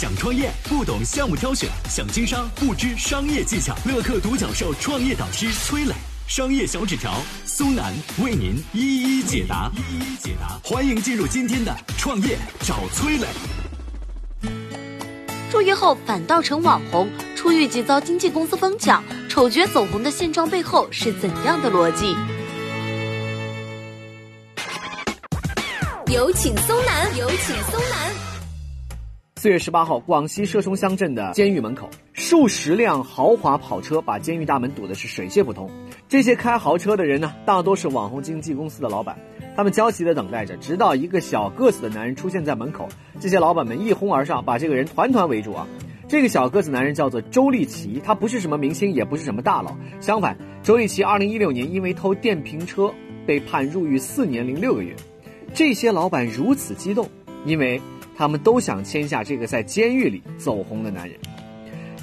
[0.00, 3.76] 想创业不懂项目挑选，想经商不知商业技巧。
[3.84, 5.92] 乐客独角兽创业导师崔磊，
[6.26, 7.92] 商业小纸条苏南
[8.24, 9.70] 为您一一解答。
[9.76, 13.26] 一一解答，欢迎进入今天的创业找崔磊。
[15.52, 17.06] 入狱后反倒成网红，
[17.36, 22.16] 出狱即遭经纪公司疯抢，丑角走红的现状背后是怎样的逻辑？
[26.10, 28.19] 有请松南，有请松南。
[29.40, 35.70] 四月十八号，广西射冲乡镇的监狱门口，数十辆豪华跑车把监狱大门堵的是水泄不通。
[36.10, 39.18] 这些开豪车的人呢，大多是网红经纪公司的老板，
[39.56, 42.86] 他们焦急地等待着，直到一个小个子的男人出现在门口，
[43.18, 45.66] 这些老板们一哄而上，把这个人团团围住啊。
[46.06, 52.92] 这个小个子男人叫做周立奇，他不是什么明星，也不是什么大佬，相反，周立奇二零一六年因为偷电瓶车
[53.24, 54.94] 被判入狱四年零六个月。
[55.54, 57.08] 这些老板如此激动，
[57.46, 57.80] 因为
[58.20, 61.18] 他们都想签下这个在监狱里走红的男人。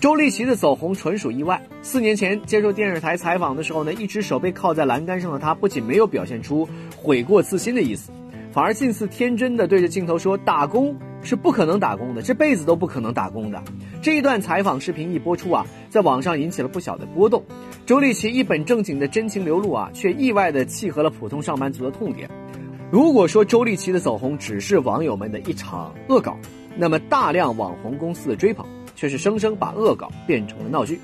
[0.00, 1.60] 周立奇的走红纯属意外。
[1.82, 8.10] 四年前接受电视台采访的时候呢，一只手被铐在栏杆上的他，不仅没有表现出悔过自新的意思，
[8.50, 13.62] 反而近似天真的对着镜头说：“打工是不可能打工的，这辈子都不可能打工的。”
[14.00, 17.44] 这一段采访视频一播出啊，在网上引起了不小的波动。
[17.84, 22.30] 周立奇一本正经的真情流露啊，却意外的契合了普通上班族的痛点。
[22.88, 26.36] 如果说周丽淇的走红只是网友们的一场恶搞，
[26.76, 31.00] 那么大量网红公司的追捧却是生生把恶搞变成了闹剧。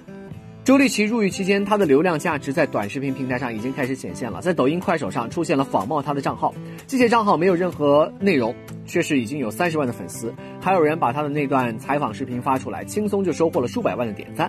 [0.62, 6.54] 周丽淇入狱期间，她的流量价值在短视频平台上已经开始显现了，在抖音、快手上出现了仿冒她的账号，
[6.86, 8.54] 这些账号没有任何内容，
[8.86, 14.48] 却是已经有三十万的粉丝，还有人把她的那段采访视频发出来，轻松就收获了数百万的点赞。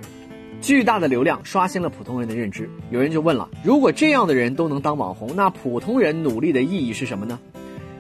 [0.64, 7.38] 巨大的流量刷新了普通人的认知，有人就问了：如果这样的人都能当网红，那普通人努力的意义是什么呢？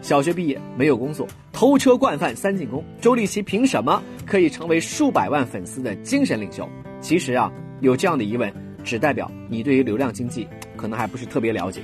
[0.01, 6.65] 小学毕业没有工作，偷车惯犯三进宫，周立奇凭什么可以成为数百万粉丝的精神领袖？
[7.01, 8.49] 其实啊，有这样的疑问，
[8.81, 11.81] 只代表你对于流量经济可能还不是特别了解。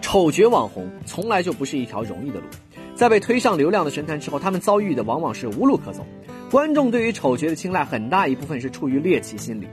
[0.00, 2.46] 丑角网红从来就不是一条容易的路，
[2.94, 6.06] 在被推上流量的神坛之后，他们遭遇的往往是无路可走。
[6.50, 9.66] 观众对于丑角的青睐，很大一部分是出于猎奇心理。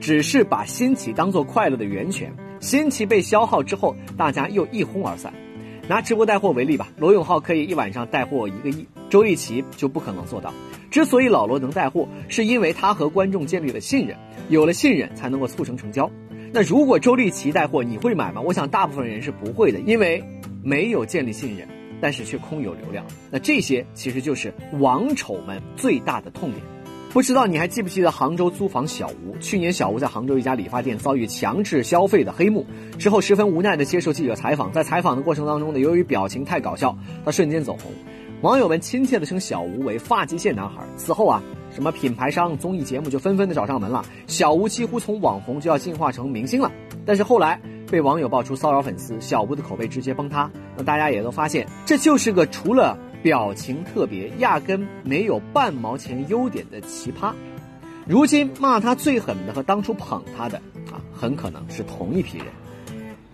[0.00, 5.32] 只是把新奇当做快乐的源泉，新奇被消耗之后，大家又一哄而散。
[5.88, 10.52] 拿直播带货为例吧，罗永浩可以一晚上带货一个亿，周立奇就不可能做到。
[10.90, 14.16] 之所以老罗能带货，是因为他和观众建立了信任，
[14.48, 16.10] 有了信任才能够促成成交。
[16.52, 18.40] 那如果周立奇带货，你会买吗？
[18.40, 20.22] 我想大部分人是不会的，因为
[20.62, 21.68] 没有建立信任，
[22.00, 23.04] 但是却空有流量。
[23.30, 26.62] 那这些其实就是网丑们最大的痛点。
[27.16, 29.34] 不知道你还记不记得杭州租房小吴？
[29.38, 32.66] 去年小吴在杭州一家理发店遭遇强制消费的黑幕，
[32.98, 36.94] 之后十分无奈的接受记者采访，在采访的过程当中呢，由于表情太搞笑，
[37.24, 37.90] 他瞬间走红，
[38.42, 40.82] 网友们亲切的称小吴为发际线男孩。
[40.98, 41.42] 此后啊，
[41.74, 46.70] 什么品牌商、综艺节目就纷纷的找上门了，小吴几乎从网红就要进化成明星了。
[47.06, 47.58] 但是后来
[47.90, 50.50] 被网友爆出骚扰粉丝，小吴的口碑直接崩塌。
[50.76, 52.98] 那大家也都发现，这就是个除了。
[53.22, 57.32] 表情特别，压根没有半毛钱优点的奇葩，
[58.06, 60.58] 如今骂他最狠的和当初捧他的
[60.92, 62.46] 啊，很可能是同一批人。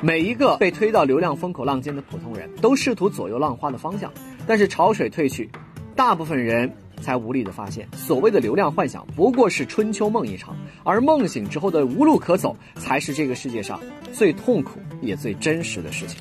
[0.01, 4.13] 每一个被推到流量风口浪尖的普通人都试图左右浪花的方向，
[4.47, 5.49] 但是潮水退去，
[5.95, 13.79] 大部分人才无力的发现，所谓的流量幻想不过是春秋梦一场，而梦醒之后的无路可走，才是这个世界上
[14.13, 16.21] 最痛苦也最真实的事情。